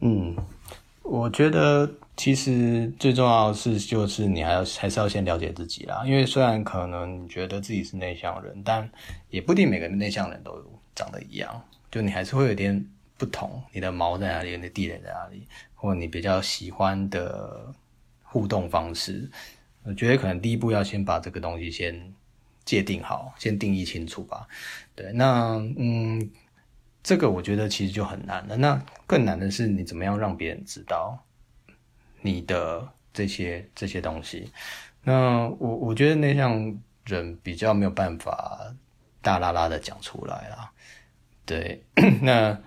[0.00, 0.36] 嗯，
[1.02, 1.90] 我觉得。
[2.18, 6.02] 其实最重要是，就是你还要还是要先了解自己啦。
[6.04, 8.90] 因为虽然可能你觉得自己是内向人，但
[9.30, 10.60] 也不一定每个内向人都
[10.96, 11.62] 长得一样。
[11.92, 12.84] 就你还是会有点
[13.16, 17.72] 不同，你的毛在哪里，你的地雷在哪里，或你比较喜欢的
[18.24, 19.30] 互动方式。
[19.84, 22.12] 我觉得可能第一步要先把这个东西先
[22.68, 24.46] 界定好，先定义清楚吧。
[24.94, 26.30] 对，那嗯，
[27.02, 28.58] 这个我觉得其实就很难了。
[28.58, 31.18] 那更难的是，你怎么样让别人知道？
[32.20, 34.52] 你的这些这些东西，
[35.02, 38.74] 那我我觉得内向人比较没有办法
[39.22, 40.70] 大剌剌的讲出来啦。
[41.46, 41.82] 对，
[42.20, 42.60] 那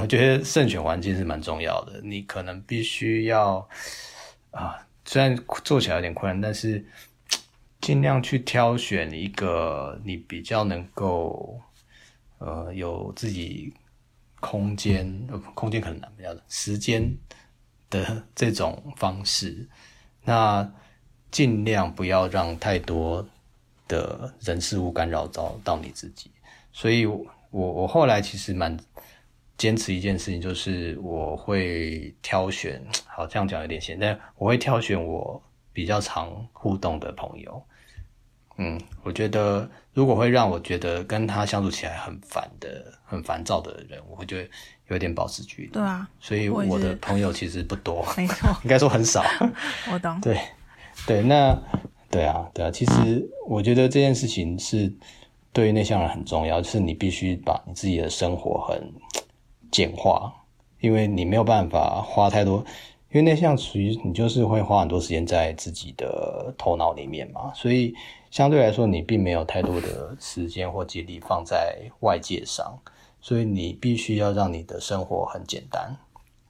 [0.00, 2.00] 我觉得慎选环境是蛮重要的。
[2.02, 3.68] 你可能必须要
[4.50, 6.84] 啊，虽然做起来有点困难，但是
[7.84, 11.60] 尽量去挑选一个你比较能够
[12.38, 13.74] 呃有自己
[14.40, 17.16] 空间，空间可能难比较时间。
[17.90, 19.68] 的这种方式，
[20.24, 20.68] 那
[21.30, 23.24] 尽量不要让太多
[23.86, 26.28] 的人事物干扰到到你自己。
[26.72, 28.76] 所以我，我后来其实蛮
[29.56, 35.40] 坚持一件事情，就是我会挑选，好，这样讲有点闲，但我会挑选我
[35.72, 37.64] 比较常互动的朋友。
[38.56, 44.48] 嗯，我觉得如果会让我觉得跟他相处起来很烦的、很烦躁的人，我会觉得
[44.88, 45.68] 有点保持距离。
[45.68, 49.24] 对啊，所以我的朋友其实不多， 没错，应该说很少。
[49.92, 50.18] 我懂。
[50.22, 50.40] 对，
[51.06, 51.56] 对，那
[52.10, 54.92] 对啊，对啊，其实我觉得这件事情是
[55.52, 58.92] 对于内向人很重要，就是你必须把你自己的生活很
[59.72, 60.32] 简化，
[60.80, 62.64] 因为你没有办法花太多。
[63.10, 67.94] 因为内向属于你就是会花很多时间在自己的头脑里面嘛，所以
[68.34, 72.76] 相对来说你并没有太多的时间或精力放在外界上，
[73.20, 75.96] 所以你必须要让你的生活很简单，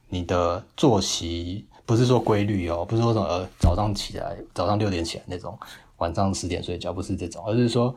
[0.09, 5.55] 你的作息不是说规律哦，不是说什么早上起来早上六点起来那种，
[5.97, 7.95] 晚上十点睡觉不是这种，而是说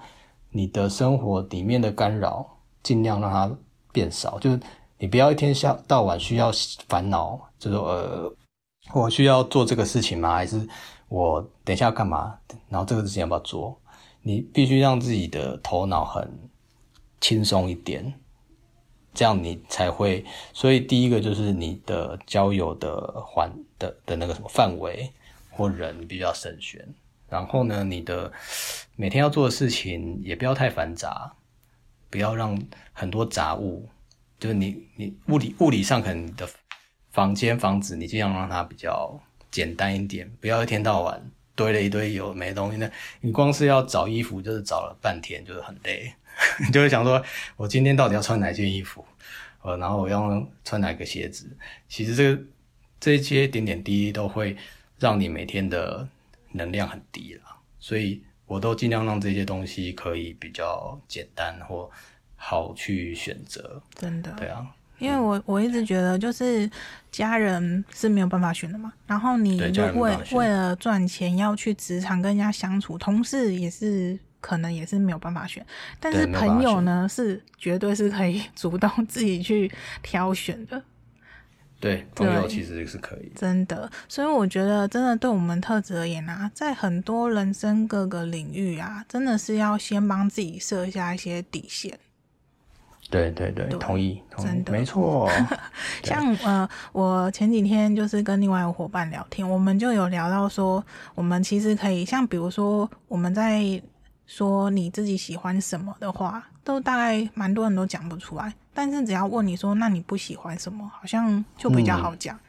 [0.50, 2.46] 你的生活里面的干扰
[2.82, 3.50] 尽量让它
[3.90, 4.60] 变少，就是
[4.98, 6.52] 你不要一天下到晚需要
[6.90, 8.30] 烦恼，就是呃。
[8.92, 10.34] 我需要做这个事情吗？
[10.34, 10.66] 还是
[11.08, 12.38] 我等一下要干嘛？
[12.68, 13.80] 然后这个事情要不要做？
[14.22, 16.50] 你必须让自己的头脑很
[17.20, 18.14] 轻松一点，
[19.14, 20.24] 这样你才会。
[20.52, 25.12] 所以第一个就是你的交友的环的的那个什么范围
[25.50, 26.86] 或人比较慎选。
[27.28, 28.32] 然后呢，你的
[28.96, 31.32] 每天要做的事情也不要太繁杂，
[32.10, 32.60] 不要让
[32.92, 33.88] 很多杂物，
[34.38, 36.48] 就是你你物理物理上可能你的。
[37.10, 39.18] 房间、房子，你尽量让它比较
[39.50, 42.76] 简单一点，不要一天到晚堆了一堆有没东西。
[42.76, 42.88] 那
[43.20, 46.14] 你光是要找衣服，就是找了半天，就是很累。
[46.64, 47.20] 你 就会想说，
[47.56, 49.04] 我今天到底要穿哪件衣服？
[49.62, 51.50] 呃，然后我要穿哪个鞋子，
[51.88, 52.42] 其实这个
[53.00, 54.56] 这些点点滴滴都会
[55.00, 56.08] 让你每天的
[56.52, 57.42] 能量很低了，
[57.80, 61.90] 所以我都尽量让这些东西可以比较简单或
[62.36, 63.82] 好去选择。
[63.96, 64.64] 真的，对啊。
[64.98, 66.70] 因为我我一直觉得，就是
[67.10, 68.92] 家人是没有办法选的嘛。
[69.06, 75.64] 然后你就为为了赚钱要去职场跟人家相处，同事也是可能也是没有办法选。
[76.00, 79.70] 但是朋友呢，是绝对是可以 主动自己去
[80.02, 80.82] 挑选的。
[81.80, 83.30] 对，朋友其实是可以。
[83.36, 91.96] 真的，所以我觉得，真的对我们特质而言啊，在很多人生各个领域啊，真的是要先帮自己设下一些底线。
[93.10, 95.30] 对对对，对同意，同意，真的没错。
[96.04, 103.80] 像呃，我前几天就是跟另外一个伙伴聊天，我们就有聊到说，我们其实可以像比如说我们在
[104.26, 108.52] 说你自己喜欢什么的话，都大概蛮多人都讲不出来。
[108.74, 112.36] 但是只要问你说，那你不喜欢什么，好像就比较好讲。
[112.36, 112.40] 嗯、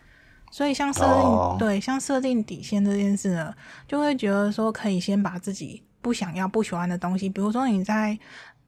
[0.51, 3.53] 所以像设定、哦、对，像设定底线这件事呢，
[3.87, 8.19] 就会觉得说可以先把自己不想要、不喜欢的东西，比如说你在。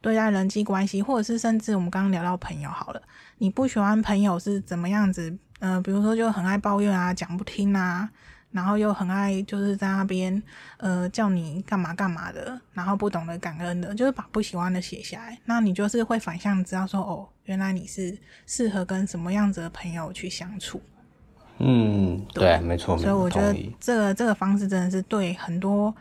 [0.01, 3.01] 对待人际关系，或者是甚至我们刚刚聊到朋友好了，
[3.37, 5.33] 你不喜欢朋友是怎么样子？
[5.59, 8.09] 呃，比如说就很爱抱怨啊，讲不听啊，
[8.49, 10.41] 然后又很爱就是在那边
[10.77, 20.81] 呃叫你干嘛干嘛的，然后不懂得感恩的，就是把不喜欢的写下来，那你就是会反向知道说哦，原来你是适合跟什么样子的朋友去相处。
[21.59, 22.97] 嗯，对，对没错。
[22.97, 25.95] 所以我觉得这个这个方式真的是对很多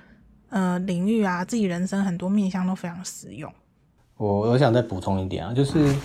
[0.48, 3.52] 呃领域啊，自己人生很多面向都非常实用。
[4.20, 5.96] 我我想再补充一点啊，就是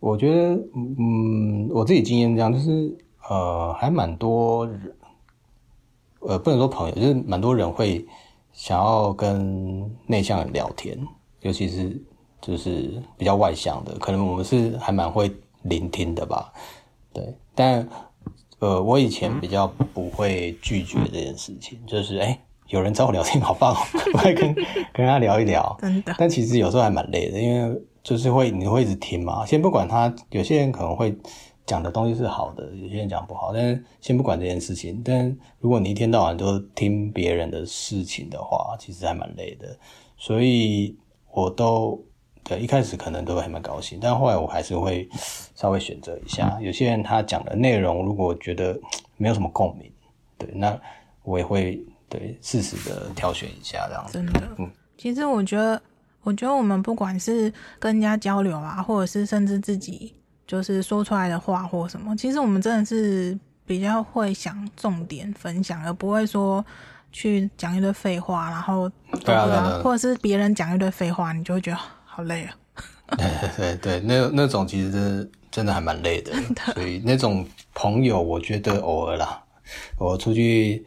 [0.00, 2.92] 我觉得，嗯，我自己经验这样，就是
[3.28, 4.96] 呃，还蛮多人，
[6.18, 8.04] 呃，不能说朋友，就是蛮多人会
[8.52, 10.98] 想要跟内向人聊天，
[11.42, 11.96] 尤其是
[12.40, 16.52] 就是比较外向的，可能我们是还蛮会聆听的吧，
[17.12, 17.32] 对。
[17.54, 17.88] 但
[18.58, 22.36] 呃，我以前比较不会拒绝这件事情，就是哎。
[22.72, 23.78] 有人找我聊天，好棒哦！
[24.14, 24.54] 我会跟
[24.94, 26.14] 跟他聊一聊，真的。
[26.16, 29.44] 但其实有时候还蛮累的，因为就是会你会一直听嘛。
[29.44, 31.14] 先不管他，有些人可能会
[31.66, 33.52] 讲的东西是好的，有些人讲不好。
[33.52, 39.76] 但是先不管这件事情，但如果你一天到晚都听别人的事情的话，其实还蛮累的。
[40.16, 40.96] 所以
[41.30, 42.02] 我都
[42.42, 45.06] 对一开始可能都还蛮高兴，但后来我还是会
[45.54, 46.58] 稍微选择一下。
[46.58, 48.80] 有些人他讲的内容，如果觉得
[49.18, 49.92] 没有什么共鸣，
[50.38, 50.80] 对，那
[51.22, 51.78] 我也会。
[52.12, 54.12] 对，适时的挑选一下，这样子。
[54.12, 55.80] 真的，嗯，其实我觉得，
[56.22, 60.14] 我觉得我们不管是跟人家交流啊，或者是甚至自己
[60.46, 66.62] 就是说出来的话或什么，其实我们真的是比较会想重点分享，而不会说
[67.10, 68.86] 去讲一堆废话，然后
[69.24, 72.54] 对啊，对啊，或者是别人讲一堆废话，你就会觉得好累啊。
[73.16, 79.42] 对对对，那那种其实真的真的还蛮累的， 的所以那种朋友，我觉得偶尔啦，
[79.96, 80.84] 我出去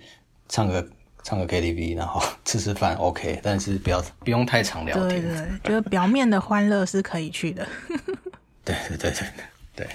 [0.47, 0.88] 唱个。
[1.27, 5.23] 唱个 KTV，然后吃吃饭，OK，但是不要不用太常聊天。
[5.23, 7.67] 对对，就是表面的欢乐是可以去的。
[8.63, 9.27] 对对对对
[9.75, 9.88] 对。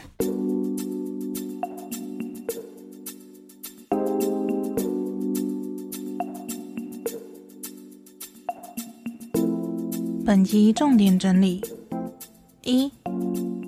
[10.26, 11.62] 本集重点整理：
[12.62, 12.90] 一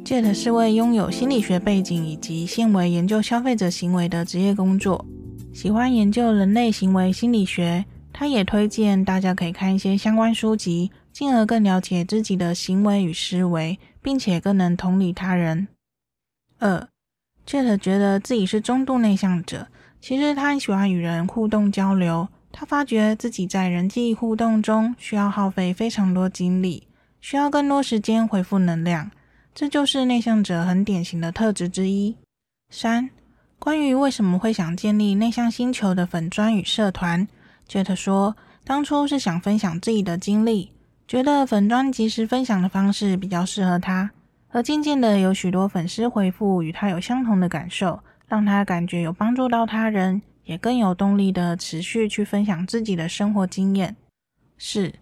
[0.05, 5.07] ，Jet 是位拥有心理学背景以及现为研究消费者行为的职业工作。
[5.53, 15.69] 喜欢研究人类行为心理学，他也推荐大家可以看一些相关书籍，进而更了解自己的行为与思维，并且更能同理他人。
[16.59, 16.89] 二
[17.47, 19.69] ，Jet 觉得自己是中度内向者，
[20.01, 26.89] 其实他很喜欢与人互动交流，他发觉自己在人际互动中需要耗费非常多精力，
[27.21, 29.11] 需要更多时间恢复能量，
[29.55, 32.17] 这就是内向者很典型的特质之一。
[32.71, 33.11] 三。
[33.63, 37.29] 关于为什么会想建立内向星球的粉砖与社团
[37.69, 40.73] ，Jet 说，当初是想分享自己的经历，
[41.07, 44.11] 觉得粉砖即时分享的方式比较适合他，
[44.49, 53.95] 而渐渐的有许多粉丝回复与他有相同的感受，让他感觉有帮助到他人，也更有动力的持续去分享自己的生活经验。
[54.59, 54.93] 是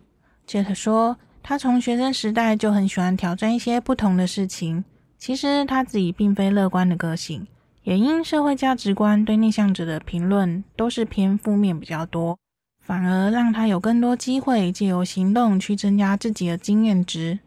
[0.46, 4.84] ，Jet 说，他从学生时代就很喜欢挑战一些不同的事情，
[5.16, 7.46] 其实他自己并非乐观的个性。
[7.83, 12.39] 也因社会价值观对内向者的评论都是偏负面比较多，
[12.81, 17.39] 反而让他有更多机会借由行动去增加自己的经验值。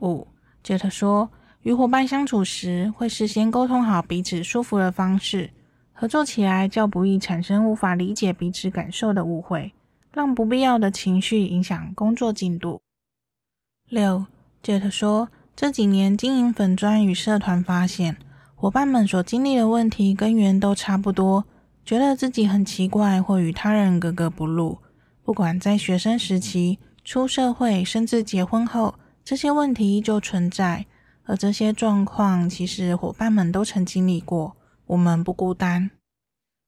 [0.00, 0.26] 五
[0.64, 1.30] ，Jet 说，
[1.62, 5.50] 与伙伴相处时会事先沟通好彼此舒服的方式，
[5.92, 9.72] 合作起来较不易产生无法理解彼此感受的误会，
[10.12, 12.80] 让不必要的情绪影响工作进度。
[13.88, 14.26] 六
[14.62, 15.28] ，Jet 说。
[15.60, 18.16] 这几年经营粉专与社团，发现
[18.60, 21.44] 伙伴们所经历的问题根源都差不多，
[21.84, 24.78] 觉得自己很奇怪或与他人格格不入。
[25.22, 30.86] 不管在学生时期、出社会，甚至结婚后，这些问题依旧存在。
[31.22, 34.56] 而这些状况，其实伙伴们都曾经历过，
[34.86, 35.92] 我们不孤单。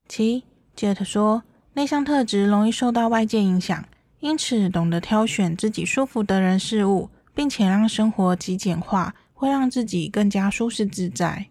[0.06, 0.44] 七
[0.76, 3.84] ，Jet 说，内向特质容易受到外界影响，
[4.20, 7.10] 因此懂得挑选自己舒服的人事物。
[7.32, 11.46] 并且让生活极简化，会让自己更加舒适自在。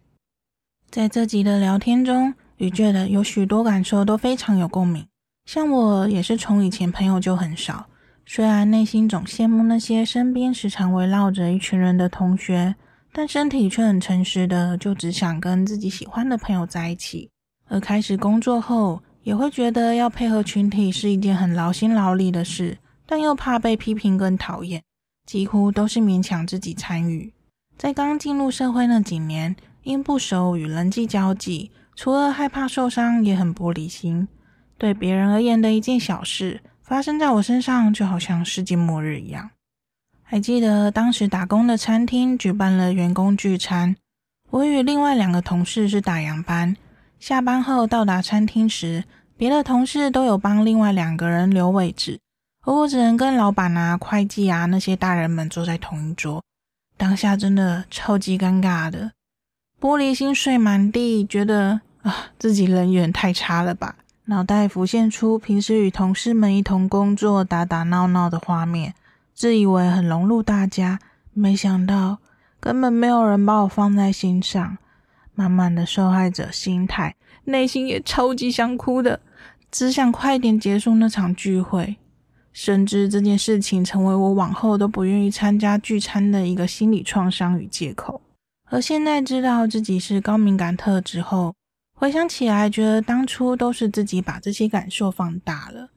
[0.91, 5.05] 在这集的聊天中，与 Jet 有许多感受都非常有共鸣。
[5.45, 7.85] 像我也是从以前朋友就很少，
[8.25, 12.73] 虽然内心总羡慕那些身边时常围绕着一群人的同学，
[13.13, 17.29] 但身体却很诚实的就只想跟自己喜欢的朋友在一起。
[17.67, 22.75] 而开始工作后，也会觉得要配合群体是一件很劳心劳力的事，
[23.05, 24.81] 但又怕被批评跟讨厌。
[25.27, 27.31] 几乎都是勉强自己参与。
[27.77, 34.27] 在刚进入社会那几年，因不熟与人际交际，除了害怕受伤，也很玻璃心。
[34.77, 39.49] 对别人而言的一件小事，发生在我身上，就好像世界末日一样。
[40.23, 43.95] 还记得当时打工的餐厅举办了员工聚餐，
[44.51, 46.77] 我与另外两个同事是打烊班，
[47.19, 49.03] 下班后到达餐厅时，
[49.35, 52.19] 别的同事都有帮另外两个人留位置。
[52.65, 56.43] 而我只能跟老板啊、会计啊那些大人们坐在同一桌，
[56.95, 59.11] 当下真的超级尴尬的，
[59.81, 68.93] 玻璃心碎满地，觉得啊自己人缘太差了吧，脑袋浮现出平时与同事们一同工作、打打闹闹的画面，
[69.33, 70.99] 自以为很融入大家，
[71.33, 72.17] 没想到
[72.59, 74.77] 根本没有人把我放在心上，
[75.33, 77.15] 满满的受害者心态，
[77.45, 79.21] 内心也超级想哭的，
[79.71, 81.95] 只想快点结束那场聚会。
[82.51, 88.19] 甚至这件事情成为我往后都不愿意参加聚餐的一个心理创伤与借口。
[88.69, 91.55] 而现在知道自己是高敏感特质后，
[91.95, 95.89] 回想起来，觉得当初都是自己把这些感受放大了。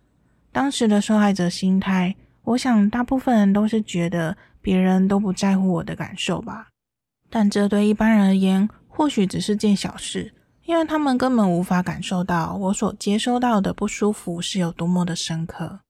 [0.51, 6.69] 当时的受害者心态，我想大部分人都是觉得别人都不在乎我的感受吧。
[7.29, 15.81] 但这对一般人而言，或许只是件小事，因为他们根本无法感受到我所接收到的不舒服是有多么的深刻。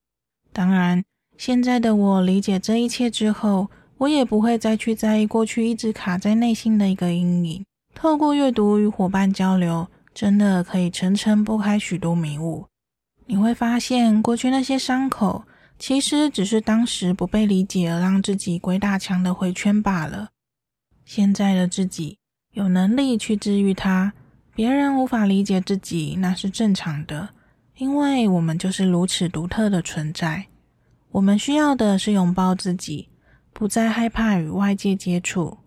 [0.53, 1.05] 当然，
[1.39, 3.71] 现在的我理解这一切之后，
[4.03, 7.65] 我也不会再去在意过去一直卡在内心的一个阴影。
[7.95, 12.67] 透过阅读与伙伴交流，真的可以层层剥开许多迷雾。
[13.27, 15.45] 你会发现，过去那些伤口，
[15.79, 20.31] 其实只是当时不被理解而让自己鬼打墙的回圈罢了。
[21.05, 22.19] 现在的自己
[22.55, 24.13] 有能力去治愈它，
[24.53, 27.29] 别人无法理解自己，那是正常的。
[27.77, 30.47] 因为我们就是如此独特的存在，
[31.13, 33.09] 我们需要的是拥抱自己，
[33.53, 35.59] 不再害怕与外界接触。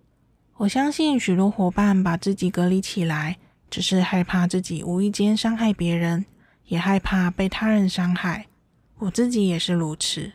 [0.58, 3.38] 我相信许多伙伴把自己隔离起来，
[3.70, 6.26] 只是害怕自己无意间伤害别人，
[6.66, 8.48] 也害怕被他人伤害。
[9.00, 10.32] 我自己也是如此。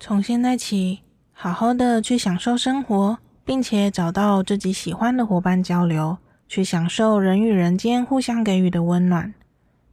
[0.00, 1.00] 从现在起，
[1.32, 6.18] 好好的去享受生活，并且找到自己喜欢的伙伴交流，
[6.48, 9.32] 去享受人与人间互相给予的温暖。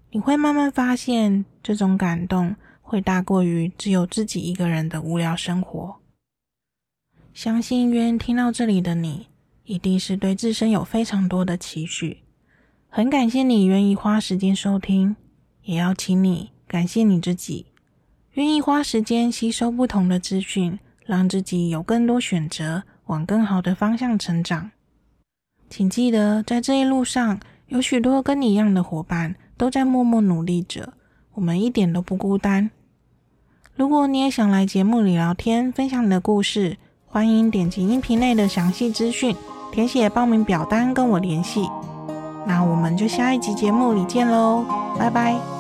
[0.10, 5.98] 你会慢慢发现，这种感动会大过于只有自己一个人的无聊生活。
[7.36, 9.28] 相信愿听到这里的你，
[9.66, 12.20] 一定是对自身有非常多的期许。
[12.88, 15.18] 很感谢你愿意花时间收听，
[15.64, 17.66] 也要请你感谢你自己，
[18.36, 24.72] 愿意花时间吸收不同的资讯，让自己有更多选择，往更好的方向成长。
[25.70, 29.36] 请记得，在这一路上，有许多跟你一样的伙伴。
[29.58, 30.94] 都在默默努力着，
[31.34, 32.72] 我们一点都不孤单。
[33.74, 36.78] 如果你也想来节目里聊天，分享你的故事，
[37.16, 39.34] 欢迎点击音频内的详细资讯，
[39.72, 41.66] 填写报名表单跟我联系。
[42.46, 44.66] 那我们就下一集节目里见喽，
[45.00, 45.55] 拜拜。